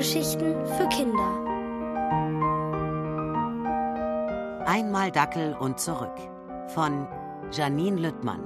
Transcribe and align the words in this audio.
Hörgeschichten 0.00 0.66
für 0.78 0.88
Kinder. 0.88 1.44
Einmal 4.66 5.12
Dackel 5.12 5.54
und 5.54 5.78
zurück 5.78 6.16
von 6.68 7.06
Janine 7.52 8.00
Lüttmann. 8.00 8.40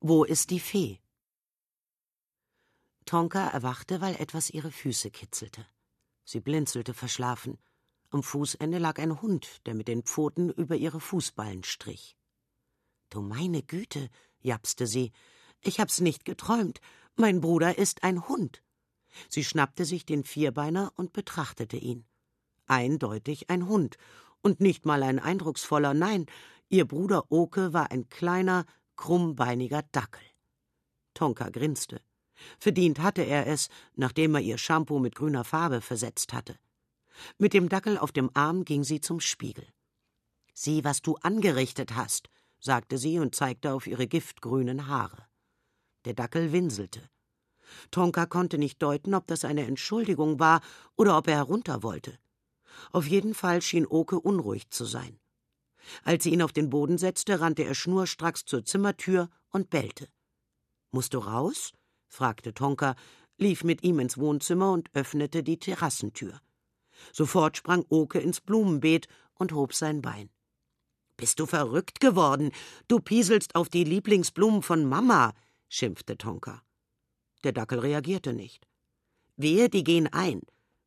Wo 0.00 0.24
ist 0.24 0.50
die 0.50 0.60
Fee? 0.60 1.00
Tonka 3.06 3.48
erwachte, 3.48 4.02
weil 4.02 4.16
etwas 4.16 4.50
ihre 4.50 4.70
Füße 4.70 5.10
kitzelte. 5.10 5.64
Sie 6.30 6.40
blinzelte 6.40 6.92
verschlafen. 6.92 7.56
Am 8.10 8.22
Fußende 8.22 8.76
lag 8.76 8.98
ein 8.98 9.22
Hund, 9.22 9.64
der 9.64 9.72
mit 9.72 9.88
den 9.88 10.02
Pfoten 10.02 10.50
über 10.50 10.76
ihre 10.76 11.00
Fußballen 11.00 11.64
strich. 11.64 12.18
Du 13.08 13.22
meine 13.22 13.62
Güte, 13.62 14.10
japste 14.40 14.86
sie. 14.86 15.10
Ich 15.62 15.80
hab's 15.80 16.02
nicht 16.02 16.26
geträumt. 16.26 16.82
Mein 17.16 17.40
Bruder 17.40 17.78
ist 17.78 18.04
ein 18.04 18.28
Hund. 18.28 18.62
Sie 19.30 19.42
schnappte 19.42 19.86
sich 19.86 20.04
den 20.04 20.22
Vierbeiner 20.22 20.92
und 20.96 21.14
betrachtete 21.14 21.78
ihn. 21.78 22.04
Eindeutig 22.66 23.48
ein 23.48 23.66
Hund. 23.66 23.96
Und 24.42 24.60
nicht 24.60 24.84
mal 24.84 25.02
ein 25.02 25.20
eindrucksvoller, 25.20 25.94
nein, 25.94 26.26
ihr 26.68 26.86
Bruder 26.86 27.32
Oke 27.32 27.72
war 27.72 27.90
ein 27.90 28.10
kleiner, 28.10 28.66
krummbeiniger 28.96 29.82
Dackel. 29.92 30.26
Tonka 31.14 31.48
grinste. 31.48 32.02
Verdient 32.58 33.00
hatte 33.00 33.22
er 33.22 33.46
es, 33.46 33.68
nachdem 33.94 34.34
er 34.34 34.40
ihr 34.40 34.58
Shampoo 34.58 34.98
mit 34.98 35.14
grüner 35.14 35.44
Farbe 35.44 35.80
versetzt 35.80 36.32
hatte. 36.32 36.56
Mit 37.38 37.52
dem 37.52 37.68
Dackel 37.68 37.98
auf 37.98 38.12
dem 38.12 38.30
Arm 38.34 38.64
ging 38.64 38.84
sie 38.84 39.00
zum 39.00 39.20
Spiegel. 39.20 39.66
Sieh, 40.54 40.84
was 40.84 41.02
du 41.02 41.16
angerichtet 41.16 41.94
hast, 41.94 42.30
sagte 42.60 42.98
sie 42.98 43.18
und 43.18 43.34
zeigte 43.34 43.72
auf 43.72 43.86
ihre 43.86 44.06
giftgrünen 44.06 44.86
Haare. 44.86 45.26
Der 46.04 46.14
Dackel 46.14 46.52
winselte. 46.52 47.08
Tonka 47.90 48.26
konnte 48.26 48.58
nicht 48.58 48.82
deuten, 48.82 49.14
ob 49.14 49.26
das 49.26 49.44
eine 49.44 49.66
Entschuldigung 49.66 50.38
war 50.38 50.60
oder 50.96 51.18
ob 51.18 51.28
er 51.28 51.36
herunter 51.36 51.82
wollte. 51.82 52.18
Auf 52.92 53.06
jeden 53.06 53.34
Fall 53.34 53.62
schien 53.62 53.86
Oke 53.86 54.18
unruhig 54.18 54.70
zu 54.70 54.84
sein. 54.84 55.18
Als 56.04 56.24
sie 56.24 56.32
ihn 56.32 56.42
auf 56.42 56.52
den 56.52 56.70
Boden 56.70 56.98
setzte, 56.98 57.40
rannte 57.40 57.64
er 57.64 57.74
schnurstracks 57.74 58.44
zur 58.44 58.64
Zimmertür 58.64 59.30
und 59.50 59.70
bellte. 59.70 60.08
Musst 60.90 61.14
du 61.14 61.18
raus? 61.18 61.72
Fragte 62.08 62.52
Tonka, 62.54 62.96
lief 63.36 63.62
mit 63.64 63.84
ihm 63.84 64.00
ins 64.00 64.18
Wohnzimmer 64.18 64.72
und 64.72 64.90
öffnete 64.94 65.42
die 65.42 65.58
Terrassentür. 65.58 66.40
Sofort 67.12 67.56
sprang 67.56 67.84
Oke 67.88 68.18
ins 68.18 68.40
Blumenbeet 68.40 69.06
und 69.34 69.52
hob 69.52 69.72
sein 69.72 70.02
Bein. 70.02 70.30
Bist 71.16 71.40
du 71.40 71.46
verrückt 71.46 72.00
geworden? 72.00 72.52
Du 72.86 73.00
pieselst 73.00 73.54
auf 73.54 73.68
die 73.68 73.84
Lieblingsblumen 73.84 74.62
von 74.62 74.84
Mama, 74.84 75.34
schimpfte 75.68 76.16
Tonka. 76.16 76.62
Der 77.44 77.52
Dackel 77.52 77.78
reagierte 77.78 78.32
nicht. 78.32 78.66
Wehe, 79.36 79.68
die 79.68 79.84
gehen 79.84 80.08
ein, 80.12 80.42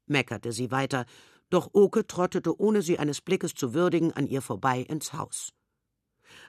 meckerte 0.07 0.51
sie 0.51 0.71
weiter, 0.71 1.05
doch 1.49 1.69
Oke 1.73 2.07
trottete, 2.07 2.59
ohne 2.59 2.81
sie 2.81 2.99
eines 2.99 3.21
Blickes 3.21 3.53
zu 3.53 3.73
würdigen, 3.73 4.13
an 4.13 4.27
ihr 4.27 4.41
vorbei 4.41 4.79
ins 4.81 5.13
Haus. 5.13 5.53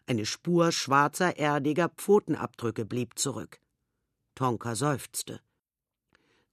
Eine 0.07 0.27
Spur 0.27 0.73
schwarzer, 0.73 1.39
erdiger 1.39 1.89
Pfotenabdrücke 1.89 2.85
blieb 2.85 3.19
zurück. 3.19 3.62
Tonka 4.35 4.75
seufzte. 4.75 5.41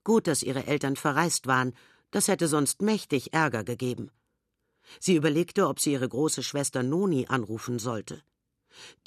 Gut, 0.04 0.26
dass 0.26 0.42
ihre 0.42 0.66
Eltern 0.66 0.96
verreist 0.96 1.46
waren, 1.46 1.74
das 2.10 2.28
hätte 2.28 2.48
sonst 2.48 2.82
mächtig 2.82 3.32
Ärger 3.32 3.64
gegeben. 3.64 4.10
Sie 4.98 5.14
überlegte, 5.14 5.68
ob 5.68 5.78
sie 5.78 5.92
ihre 5.92 6.08
große 6.08 6.42
Schwester 6.42 6.82
Noni 6.82 7.26
anrufen 7.28 7.78
sollte. 7.78 8.22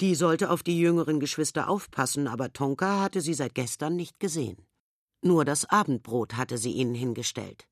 Die 0.00 0.14
sollte 0.14 0.50
auf 0.50 0.62
die 0.62 0.78
jüngeren 0.78 1.20
Geschwister 1.20 1.68
aufpassen, 1.68 2.28
aber 2.28 2.52
Tonka 2.52 3.00
hatte 3.00 3.20
sie 3.20 3.34
seit 3.34 3.54
gestern 3.54 3.96
nicht 3.96 4.20
gesehen. 4.20 4.66
Nur 5.22 5.44
das 5.44 5.64
Abendbrot 5.64 6.34
hatte 6.34 6.58
sie 6.58 6.72
ihnen 6.72 6.94
hingestellt. 6.94 7.66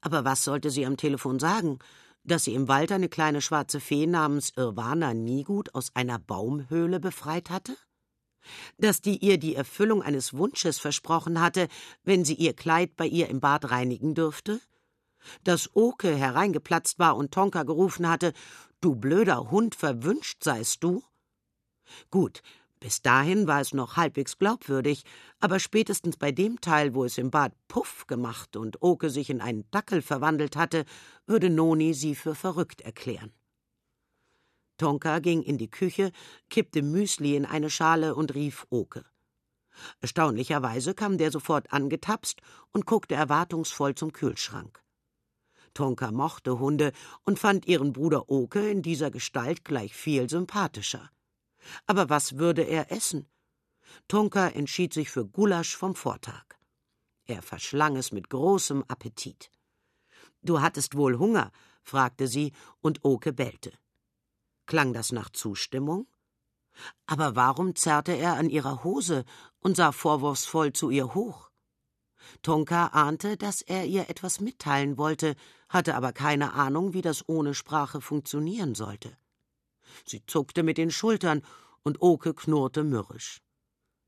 Aber 0.00 0.24
was 0.24 0.44
sollte 0.44 0.70
sie 0.70 0.86
am 0.86 0.96
Telefon 0.96 1.38
sagen? 1.38 1.78
Dass 2.22 2.44
sie 2.44 2.54
im 2.54 2.68
Wald 2.68 2.92
eine 2.92 3.08
kleine 3.08 3.40
schwarze 3.40 3.80
Fee 3.80 4.06
namens 4.06 4.52
Irwana 4.56 5.12
Niegut 5.12 5.74
aus 5.74 5.94
einer 5.94 6.18
Baumhöhle 6.18 7.00
befreit 7.00 7.50
hatte? 7.50 7.76
Dass 8.78 9.00
die 9.00 9.18
ihr 9.18 9.38
die 9.38 9.54
Erfüllung 9.54 10.02
eines 10.02 10.34
Wunsches 10.34 10.78
versprochen 10.78 11.40
hatte, 11.40 11.68
wenn 12.04 12.24
sie 12.24 12.34
ihr 12.34 12.54
Kleid 12.54 12.96
bei 12.96 13.06
ihr 13.06 13.28
im 13.28 13.40
Bad 13.40 13.70
reinigen 13.70 14.14
dürfte? 14.14 14.60
Dass 15.42 15.70
Oke 15.74 16.14
hereingeplatzt 16.14 16.98
war 16.98 17.16
und 17.16 17.32
Tonka 17.32 17.62
gerufen 17.62 18.08
hatte, 18.08 18.32
du 18.80 18.94
blöder 18.94 19.50
Hund, 19.50 19.74
verwünscht 19.74 20.44
seist 20.44 20.84
du? 20.84 21.02
Gut, 22.10 22.42
bis 22.84 23.00
dahin 23.00 23.46
war 23.46 23.62
es 23.62 23.72
noch 23.72 23.96
halbwegs 23.96 24.36
glaubwürdig, 24.36 25.04
aber 25.40 25.58
spätestens 25.58 26.18
bei 26.18 26.32
dem 26.32 26.60
Teil, 26.60 26.94
wo 26.94 27.04
es 27.04 27.16
im 27.16 27.30
Bad 27.30 27.54
Puff 27.66 28.06
gemacht 28.06 28.56
und 28.56 28.82
Oke 28.82 29.08
sich 29.08 29.30
in 29.30 29.40
einen 29.40 29.64
Dackel 29.70 30.02
verwandelt 30.02 30.54
hatte, 30.54 30.84
würde 31.26 31.48
Noni 31.48 31.94
sie 31.94 32.14
für 32.14 32.34
verrückt 32.34 32.82
erklären. 32.82 33.32
Tonka 34.76 35.20
ging 35.20 35.42
in 35.42 35.58
die 35.58 35.70
Küche, 35.70 36.10
kippte 36.50 36.82
Müsli 36.82 37.36
in 37.36 37.46
eine 37.46 37.70
Schale 37.70 38.14
und 38.14 38.34
rief 38.34 38.66
Oke. 38.70 39.04
Erstaunlicherweise 40.00 40.94
kam 40.94 41.18
der 41.18 41.30
sofort 41.30 41.72
angetapst 41.72 42.40
und 42.72 42.86
guckte 42.86 43.14
erwartungsvoll 43.14 43.94
zum 43.94 44.12
Kühlschrank. 44.12 44.82
Tonka 45.74 46.12
mochte 46.12 46.58
Hunde 46.58 46.92
und 47.24 47.38
fand 47.38 47.66
ihren 47.66 47.92
Bruder 47.92 48.30
Oke 48.30 48.68
in 48.70 48.82
dieser 48.82 49.10
Gestalt 49.10 49.64
gleich 49.64 49.94
viel 49.94 50.30
sympathischer. 50.30 51.10
Aber 51.86 52.08
was 52.08 52.38
würde 52.38 52.62
er 52.62 52.92
essen? 52.92 53.28
Tonka 54.08 54.48
entschied 54.48 54.92
sich 54.92 55.10
für 55.10 55.26
Gulasch 55.26 55.76
vom 55.76 55.94
Vortag. 55.94 56.44
Er 57.26 57.42
verschlang 57.42 57.96
es 57.96 58.12
mit 58.12 58.28
großem 58.28 58.84
Appetit. 58.86 59.50
Du 60.42 60.60
hattest 60.60 60.96
wohl 60.96 61.18
Hunger? 61.18 61.50
fragte 61.82 62.28
sie, 62.28 62.52
und 62.80 63.04
Oke 63.04 63.32
bellte. 63.32 63.72
Klang 64.66 64.92
das 64.92 65.12
nach 65.12 65.30
Zustimmung? 65.30 66.06
Aber 67.06 67.36
warum 67.36 67.76
zerrte 67.76 68.12
er 68.12 68.34
an 68.34 68.50
ihrer 68.50 68.82
Hose 68.84 69.24
und 69.60 69.76
sah 69.76 69.92
vorwurfsvoll 69.92 70.72
zu 70.72 70.90
ihr 70.90 71.14
hoch? 71.14 71.50
Tonka 72.42 72.86
ahnte, 72.88 73.36
dass 73.36 73.60
er 73.60 73.84
ihr 73.84 74.08
etwas 74.08 74.40
mitteilen 74.40 74.96
wollte, 74.96 75.36
hatte 75.68 75.94
aber 75.94 76.12
keine 76.12 76.54
Ahnung, 76.54 76.94
wie 76.94 77.02
das 77.02 77.28
ohne 77.28 77.54
Sprache 77.54 78.00
funktionieren 78.00 78.74
sollte. 78.74 79.16
Sie 80.06 80.24
zuckte 80.26 80.62
mit 80.62 80.78
den 80.78 80.90
Schultern 80.90 81.42
und 81.82 82.00
Oke 82.00 82.34
knurrte 82.34 82.82
mürrisch. 82.82 83.42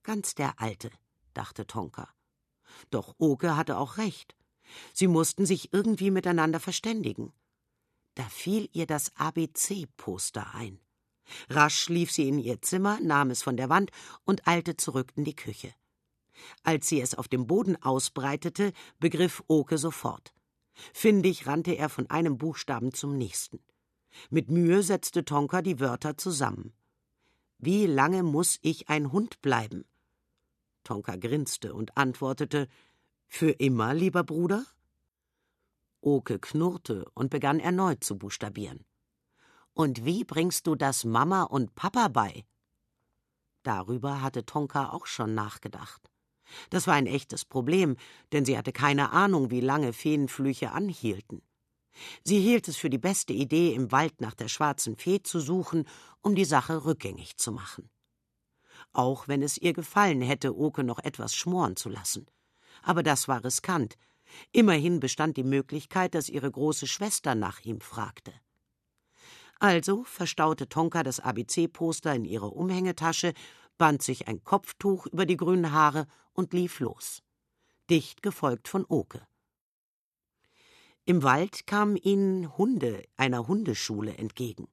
Ganz 0.02 0.34
der 0.34 0.60
Alte, 0.60 0.90
dachte 1.34 1.66
Tonka. 1.66 2.08
Doch 2.90 3.14
Oke 3.18 3.56
hatte 3.56 3.76
auch 3.76 3.98
recht. 3.98 4.34
Sie 4.92 5.06
mussten 5.06 5.46
sich 5.46 5.72
irgendwie 5.72 6.10
miteinander 6.10 6.60
verständigen. 6.60 7.32
Da 8.16 8.24
fiel 8.24 8.68
ihr 8.72 8.86
das 8.86 9.14
ABC-Poster 9.16 10.54
ein. 10.54 10.80
Rasch 11.50 11.88
lief 11.88 12.10
sie 12.10 12.28
in 12.28 12.38
ihr 12.38 12.62
Zimmer, 12.62 12.98
nahm 13.02 13.30
es 13.30 13.42
von 13.42 13.56
der 13.56 13.68
Wand 13.68 13.90
und 14.24 14.48
eilte 14.48 14.76
zurück 14.76 15.12
in 15.16 15.24
die 15.24 15.36
Küche. 15.36 15.72
Als 16.62 16.88
sie 16.88 17.00
es 17.00 17.14
auf 17.14 17.28
dem 17.28 17.46
Boden 17.46 17.80
ausbreitete, 17.82 18.72
begriff 18.98 19.44
Oke 19.48 19.76
sofort. 19.76 20.32
Findig 20.94 21.46
rannte 21.46 21.76
er 21.76 21.88
von 21.90 22.08
einem 22.08 22.38
Buchstaben 22.38 22.92
zum 22.92 23.16
nächsten. 23.18 23.60
Mit 24.30 24.50
Mühe 24.50 24.82
setzte 24.82 25.24
Tonka 25.24 25.60
die 25.60 25.78
Wörter 25.78 26.16
zusammen. 26.16 26.72
Wie 27.58 27.86
lange 27.86 28.22
muss 28.22 28.58
ich 28.62 28.88
ein 28.88 29.12
Hund 29.12 29.42
bleiben? 29.42 29.84
Tonka 30.84 31.16
grinste 31.16 31.74
und 31.74 31.96
antwortete 31.98 32.68
Für 33.26 33.50
immer, 33.50 33.92
lieber 33.92 34.24
Bruder? 34.24 34.64
Oke 36.06 36.38
knurrte 36.38 37.04
und 37.14 37.30
begann 37.30 37.58
erneut 37.58 38.04
zu 38.04 38.16
buchstabieren. 38.16 38.84
Und 39.74 40.04
wie 40.04 40.22
bringst 40.22 40.68
du 40.68 40.76
das 40.76 41.02
Mama 41.02 41.42
und 41.42 41.74
Papa 41.74 42.06
bei? 42.06 42.44
Darüber 43.64 44.22
hatte 44.22 44.46
Tonka 44.46 44.90
auch 44.90 45.06
schon 45.06 45.34
nachgedacht. 45.34 46.08
Das 46.70 46.86
war 46.86 46.94
ein 46.94 47.08
echtes 47.08 47.44
Problem, 47.44 47.96
denn 48.30 48.44
sie 48.44 48.56
hatte 48.56 48.72
keine 48.72 49.10
Ahnung, 49.10 49.50
wie 49.50 49.60
lange 49.60 49.92
Feenflüche 49.92 50.70
anhielten. 50.70 51.42
Sie 52.22 52.38
hielt 52.38 52.68
es 52.68 52.76
für 52.76 52.88
die 52.88 52.98
beste 52.98 53.32
Idee, 53.32 53.74
im 53.74 53.90
Wald 53.90 54.20
nach 54.20 54.34
der 54.34 54.46
schwarzen 54.46 54.96
Fee 54.96 55.24
zu 55.24 55.40
suchen, 55.40 55.88
um 56.20 56.36
die 56.36 56.44
Sache 56.44 56.84
rückgängig 56.84 57.36
zu 57.36 57.50
machen. 57.50 57.90
Auch 58.92 59.26
wenn 59.26 59.42
es 59.42 59.58
ihr 59.58 59.72
gefallen 59.72 60.22
hätte, 60.22 60.56
Oke 60.56 60.84
noch 60.84 61.00
etwas 61.00 61.34
schmoren 61.34 61.74
zu 61.74 61.88
lassen. 61.88 62.26
Aber 62.82 63.02
das 63.02 63.26
war 63.26 63.42
riskant, 63.42 63.96
Immerhin 64.52 65.00
bestand 65.00 65.36
die 65.36 65.44
Möglichkeit, 65.44 66.14
dass 66.14 66.28
ihre 66.28 66.50
große 66.50 66.86
Schwester 66.86 67.34
nach 67.34 67.60
ihm 67.60 67.80
fragte. 67.80 68.32
Also 69.58 70.04
verstaute 70.04 70.68
Tonka 70.68 71.02
das 71.02 71.20
ABC-Poster 71.20 72.14
in 72.14 72.24
ihre 72.24 72.48
Umhängetasche, 72.48 73.32
band 73.78 74.02
sich 74.02 74.28
ein 74.28 74.42
Kopftuch 74.44 75.06
über 75.06 75.26
die 75.26 75.36
grünen 75.36 75.72
Haare 75.72 76.06
und 76.32 76.52
lief 76.52 76.80
los. 76.80 77.22
Dicht 77.88 78.22
gefolgt 78.22 78.68
von 78.68 78.84
Oke. 78.88 79.26
Im 81.04 81.22
Wald 81.22 81.66
kamen 81.66 81.96
ihnen 81.96 82.56
Hunde 82.58 83.04
einer 83.16 83.46
Hundeschule 83.46 84.16
entgegen. 84.16 84.68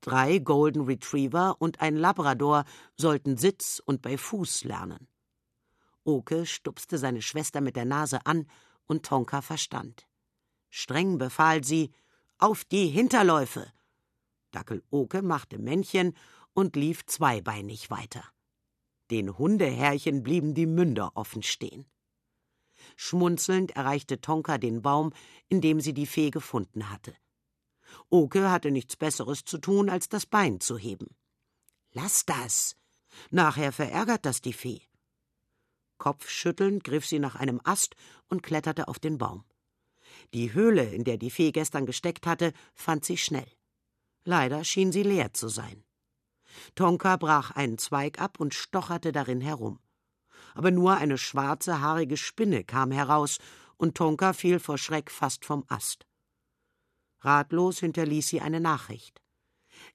Drei 0.00 0.38
Golden 0.38 0.82
Retriever 0.82 1.56
und 1.60 1.80
ein 1.80 1.96
Labrador 1.96 2.64
sollten 2.96 3.38
Sitz 3.38 3.80
und 3.84 4.02
bei 4.02 4.18
Fuß 4.18 4.64
lernen. 4.64 5.08
Oke 6.04 6.46
stupste 6.46 6.98
seine 6.98 7.22
Schwester 7.22 7.60
mit 7.60 7.76
der 7.76 7.86
Nase 7.86 8.24
an 8.26 8.46
und 8.86 9.04
Tonka 9.04 9.40
verstand. 9.40 10.06
Streng 10.68 11.18
befahl 11.18 11.64
sie: 11.64 11.92
Auf 12.38 12.64
die 12.64 12.88
Hinterläufe! 12.88 13.72
Dackel 14.50 14.84
Oke 14.90 15.22
machte 15.22 15.58
Männchen 15.58 16.14
und 16.52 16.76
lief 16.76 17.06
zweibeinig 17.06 17.90
weiter. 17.90 18.24
Den 19.10 19.36
Hundeherrchen 19.38 20.22
blieben 20.22 20.54
die 20.54 20.66
Münder 20.66 21.12
offen 21.16 21.42
stehen. 21.42 21.86
Schmunzelnd 22.96 23.72
erreichte 23.72 24.20
Tonka 24.20 24.58
den 24.58 24.82
Baum, 24.82 25.12
in 25.48 25.60
dem 25.60 25.80
sie 25.80 25.94
die 25.94 26.06
Fee 26.06 26.30
gefunden 26.30 26.90
hatte. 26.90 27.14
Oke 28.10 28.50
hatte 28.50 28.70
nichts 28.70 28.96
Besseres 28.96 29.44
zu 29.44 29.58
tun, 29.58 29.88
als 29.88 30.08
das 30.08 30.26
Bein 30.26 30.60
zu 30.60 30.78
heben. 30.78 31.16
Lass 31.92 32.24
das! 32.26 32.76
Nachher 33.30 33.72
verärgert 33.72 34.26
das 34.26 34.40
die 34.40 34.52
Fee. 34.52 34.82
Kopfschüttelnd 35.98 36.84
griff 36.84 37.06
sie 37.06 37.18
nach 37.18 37.36
einem 37.36 37.60
Ast 37.64 37.94
und 38.28 38.42
kletterte 38.42 38.88
auf 38.88 38.98
den 38.98 39.18
Baum. 39.18 39.44
Die 40.32 40.52
Höhle, 40.52 40.84
in 40.84 41.04
der 41.04 41.16
die 41.16 41.30
Fee 41.30 41.52
gestern 41.52 41.86
gesteckt 41.86 42.26
hatte, 42.26 42.52
fand 42.74 43.04
sie 43.04 43.16
schnell. 43.16 43.50
Leider 44.24 44.64
schien 44.64 44.92
sie 44.92 45.02
leer 45.02 45.32
zu 45.32 45.48
sein. 45.48 45.84
Tonka 46.74 47.16
brach 47.16 47.50
einen 47.50 47.78
Zweig 47.78 48.20
ab 48.20 48.40
und 48.40 48.54
stocherte 48.54 49.12
darin 49.12 49.40
herum. 49.40 49.80
Aber 50.54 50.70
nur 50.70 50.96
eine 50.96 51.18
schwarze, 51.18 51.80
haarige 51.80 52.16
Spinne 52.16 52.64
kam 52.64 52.90
heraus, 52.90 53.38
und 53.76 53.96
Tonka 53.96 54.32
fiel 54.32 54.60
vor 54.60 54.78
Schreck 54.78 55.10
fast 55.10 55.44
vom 55.44 55.64
Ast. 55.68 56.06
Ratlos 57.20 57.80
hinterließ 57.80 58.28
sie 58.28 58.40
eine 58.40 58.60
Nachricht. 58.60 59.20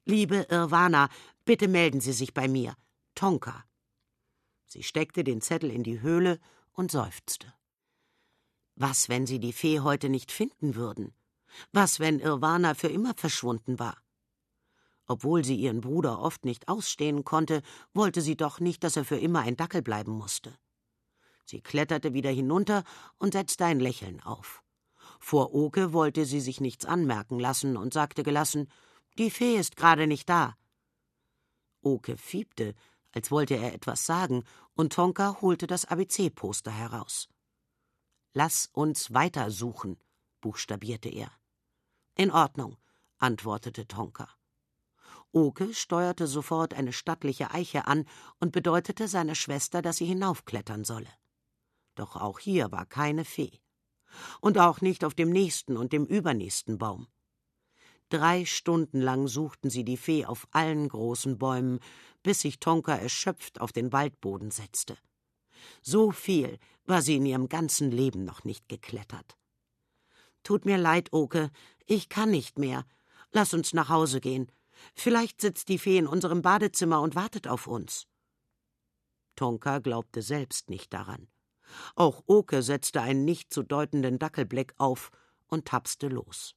Liebe 0.05 0.47
Irwana, 0.49 1.09
bitte 1.45 1.67
melden 1.67 2.01
Sie 2.01 2.13
sich 2.13 2.33
bei 2.33 2.47
mir. 2.47 2.75
Tonka. 3.15 3.63
Sie 4.69 4.83
steckte 4.83 5.23
den 5.23 5.41
Zettel 5.41 5.71
in 5.71 5.83
die 5.83 5.99
Höhle 6.01 6.39
und 6.73 6.91
seufzte. 6.91 7.51
Was, 8.75 9.09
wenn 9.09 9.25
sie 9.25 9.39
die 9.39 9.51
Fee 9.51 9.79
heute 9.79 10.09
nicht 10.09 10.31
finden 10.31 10.75
würden? 10.75 11.13
Was, 11.73 11.99
wenn 11.99 12.19
Irwana 12.19 12.75
für 12.75 12.87
immer 12.87 13.15
verschwunden 13.15 13.79
war? 13.79 13.97
Obwohl 15.07 15.43
sie 15.43 15.55
ihren 15.55 15.81
Bruder 15.81 16.19
oft 16.19 16.45
nicht 16.45 16.67
ausstehen 16.67 17.23
konnte, 17.23 17.63
wollte 17.95 18.21
sie 18.21 18.37
doch 18.37 18.59
nicht, 18.59 18.83
dass 18.83 18.95
er 18.95 19.05
für 19.05 19.17
immer 19.17 19.39
ein 19.39 19.57
Dackel 19.57 19.81
bleiben 19.81 20.11
musste. 20.11 20.55
Sie 21.45 21.61
kletterte 21.61 22.13
wieder 22.13 22.29
hinunter 22.29 22.83
und 23.17 23.33
setzte 23.33 23.65
ein 23.65 23.79
Lächeln 23.79 24.21
auf. 24.21 24.61
Vor 25.19 25.55
Oke 25.55 25.93
wollte 25.93 26.25
sie 26.25 26.41
sich 26.41 26.61
nichts 26.61 26.85
anmerken 26.85 27.39
lassen 27.39 27.75
und 27.75 27.91
sagte 27.91 28.21
gelassen: 28.21 28.71
Die 29.17 29.31
Fee 29.31 29.57
ist 29.57 29.75
gerade 29.75 30.05
nicht 30.05 30.29
da. 30.29 30.55
Oke 31.81 32.17
fiebte, 32.17 32.75
als 33.11 33.31
wollte 33.31 33.55
er 33.55 33.73
etwas 33.73 34.05
sagen, 34.05 34.43
und 34.73 34.93
Tonka 34.93 35.41
holte 35.41 35.67
das 35.67 35.85
ABC-Poster 35.85 36.71
heraus. 36.71 37.27
Lass 38.33 38.67
uns 38.67 39.13
weitersuchen, 39.13 39.99
buchstabierte 40.41 41.09
er. 41.09 41.31
In 42.15 42.31
Ordnung, 42.31 42.77
antwortete 43.17 43.87
Tonka. 43.87 44.29
Oke 45.31 45.73
steuerte 45.73 46.27
sofort 46.27 46.73
eine 46.73 46.93
stattliche 46.93 47.51
Eiche 47.51 47.85
an 47.87 48.05
und 48.39 48.51
bedeutete 48.51 49.07
seiner 49.07 49.35
Schwester, 49.35 49.81
dass 49.81 49.97
sie 49.97 50.05
hinaufklettern 50.05 50.83
solle. 50.83 51.11
Doch 51.95 52.15
auch 52.15 52.39
hier 52.39 52.71
war 52.71 52.85
keine 52.85 53.25
Fee 53.25 53.59
und 54.41 54.57
auch 54.57 54.81
nicht 54.81 55.03
auf 55.03 55.13
dem 55.13 55.29
nächsten 55.29 55.77
und 55.77 55.93
dem 55.93 56.05
übernächsten 56.05 56.77
Baum. 56.77 57.07
Drei 58.09 58.43
Stunden 58.45 59.01
lang 59.01 59.27
suchten 59.27 59.69
sie 59.69 59.83
die 59.83 59.97
Fee 59.97 60.25
auf 60.25 60.47
allen 60.51 60.89
großen 60.89 61.37
Bäumen, 61.37 61.79
bis 62.23 62.41
sich 62.41 62.59
Tonka 62.59 62.95
erschöpft 62.95 63.61
auf 63.61 63.71
den 63.71 63.93
Waldboden 63.93 64.49
setzte. 64.49 64.97
So 65.81 66.11
viel 66.11 66.57
war 66.85 67.01
sie 67.03 67.17
in 67.17 67.25
ihrem 67.25 67.49
ganzen 67.49 67.91
Leben 67.91 68.25
noch 68.25 68.43
nicht 68.43 68.67
geklettert. 68.67 69.37
Tut 70.43 70.65
mir 70.65 70.77
leid, 70.77 71.09
Oke, 71.11 71.51
ich 71.85 72.09
kann 72.09 72.31
nicht 72.31 72.57
mehr. 72.57 72.85
Lass 73.31 73.53
uns 73.53 73.73
nach 73.73 73.89
Hause 73.89 74.21
gehen. 74.21 74.51
Vielleicht 74.95 75.41
sitzt 75.41 75.69
die 75.69 75.77
Fee 75.77 75.97
in 75.97 76.07
unserem 76.07 76.41
Badezimmer 76.41 77.01
und 77.01 77.15
wartet 77.15 77.47
auf 77.47 77.67
uns. 77.67 78.07
Tonka 79.35 79.79
glaubte 79.79 80.21
selbst 80.21 80.69
nicht 80.69 80.93
daran. 80.93 81.27
Auch 81.95 82.23
Oke 82.25 82.63
setzte 82.63 83.01
einen 83.01 83.25
nicht 83.25 83.53
zu 83.53 83.61
deutenden 83.61 84.17
Dackelblick 84.17 84.73
auf 84.77 85.11
und 85.47 85.65
tapste 85.65 86.07
los. 86.07 86.55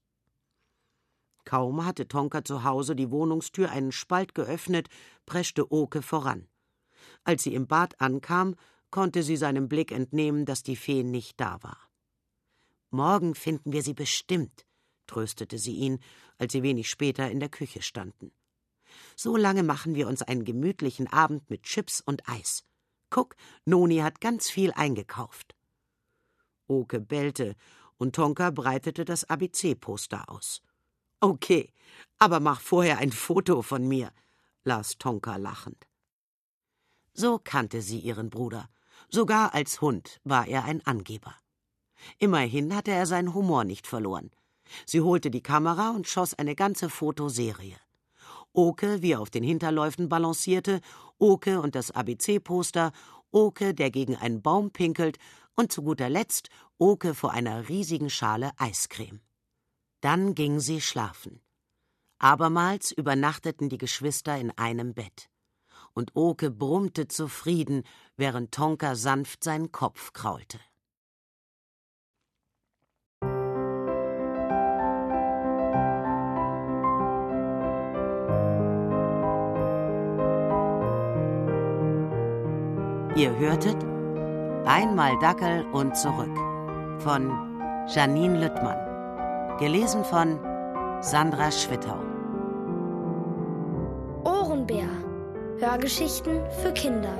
Kaum 1.52 1.84
hatte 1.84 2.08
Tonka 2.08 2.44
zu 2.44 2.64
Hause 2.64 2.96
die 2.96 3.10
Wohnungstür 3.10 3.70
einen 3.70 3.92
Spalt 3.92 4.34
geöffnet, 4.34 4.88
preschte 5.26 5.70
Oke 5.70 6.00
voran. 6.00 6.48
Als 7.24 7.42
sie 7.42 7.54
im 7.54 7.66
Bad 7.66 8.00
ankam, 8.00 8.54
konnte 8.90 9.22
sie 9.22 9.36
seinem 9.36 9.68
Blick 9.68 9.92
entnehmen, 9.92 10.46
dass 10.46 10.62
die 10.62 10.76
Fee 10.76 11.02
nicht 11.02 11.38
da 11.38 11.62
war. 11.62 11.76
Morgen 12.88 13.34
finden 13.34 13.70
wir 13.70 13.82
sie 13.82 13.92
bestimmt, 13.92 14.64
tröstete 15.06 15.58
sie 15.58 15.74
ihn, 15.74 15.98
als 16.38 16.52
sie 16.54 16.62
wenig 16.62 16.88
später 16.88 17.30
in 17.30 17.38
der 17.38 17.50
Küche 17.50 17.82
standen. 17.82 18.32
So 19.14 19.36
lange 19.36 19.62
machen 19.62 19.94
wir 19.94 20.08
uns 20.08 20.22
einen 20.22 20.46
gemütlichen 20.46 21.06
Abend 21.06 21.50
mit 21.50 21.64
Chips 21.64 22.00
und 22.00 22.26
Eis. 22.30 22.64
Guck, 23.10 23.36
Noni 23.66 23.98
hat 23.98 24.22
ganz 24.22 24.48
viel 24.48 24.72
eingekauft. 24.72 25.54
Oke 26.66 26.98
bellte 26.98 27.56
und 27.98 28.14
Tonka 28.14 28.50
breitete 28.52 29.04
das 29.04 29.24
ABC-Poster 29.24 30.30
aus. 30.30 30.62
Okay, 31.24 31.72
aber 32.18 32.40
mach 32.40 32.60
vorher 32.60 32.98
ein 32.98 33.12
Foto 33.12 33.62
von 33.62 33.86
mir, 33.86 34.10
las 34.64 34.98
Tonka 34.98 35.36
lachend. 35.36 35.86
So 37.14 37.38
kannte 37.38 37.80
sie 37.80 38.00
ihren 38.00 38.28
Bruder. 38.28 38.68
Sogar 39.08 39.54
als 39.54 39.80
Hund 39.80 40.20
war 40.24 40.48
er 40.48 40.64
ein 40.64 40.84
Angeber. 40.84 41.36
Immerhin 42.18 42.74
hatte 42.74 42.90
er 42.90 43.06
seinen 43.06 43.34
Humor 43.34 43.62
nicht 43.62 43.86
verloren. 43.86 44.32
Sie 44.84 45.00
holte 45.00 45.30
die 45.30 45.44
Kamera 45.44 45.90
und 45.90 46.08
schoss 46.08 46.34
eine 46.34 46.56
ganze 46.56 46.90
Fotoserie. 46.90 47.76
Oke, 48.52 49.00
wie 49.00 49.12
er 49.12 49.20
auf 49.20 49.30
den 49.30 49.44
Hinterläufen 49.44 50.08
balancierte, 50.08 50.80
Oke 51.18 51.60
und 51.60 51.76
das 51.76 51.92
ABC-Poster, 51.92 52.90
Oke, 53.30 53.74
der 53.74 53.92
gegen 53.92 54.16
einen 54.16 54.42
Baum 54.42 54.72
pinkelt 54.72 55.18
und 55.54 55.70
zu 55.70 55.82
guter 55.82 56.10
Letzt 56.10 56.48
Oke 56.78 57.14
vor 57.14 57.30
einer 57.30 57.68
riesigen 57.68 58.10
Schale 58.10 58.50
Eiscreme. 58.56 59.20
Dann 60.02 60.34
ging 60.34 60.58
sie 60.58 60.80
schlafen. 60.80 61.40
Abermals 62.18 62.90
übernachteten 62.90 63.68
die 63.68 63.78
Geschwister 63.78 64.36
in 64.36 64.50
einem 64.50 64.94
Bett. 64.94 65.30
Und 65.94 66.10
Oke 66.14 66.50
brummte 66.50 67.06
zufrieden, 67.08 67.84
während 68.16 68.52
Tonka 68.52 68.96
sanft 68.96 69.44
seinen 69.44 69.70
Kopf 69.72 70.12
kraulte. 70.12 70.58
Ihr 83.14 83.36
hörtet 83.38 83.76
Einmal 84.66 85.18
Dackel 85.20 85.64
und 85.72 85.96
zurück 85.96 86.36
von 87.00 87.86
Janine 87.88 88.40
Lüttmann. 88.40 88.91
Gelesen 89.62 90.02
von 90.04 90.40
Sandra 91.02 91.52
Schwittau. 91.52 92.00
Ohrenbär. 94.24 94.88
Hörgeschichten 95.60 96.40
für 96.60 96.72
Kinder. 96.72 97.14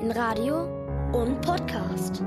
In 0.00 0.10
Radio 0.10 0.62
und 1.12 1.38
Podcast. 1.42 2.22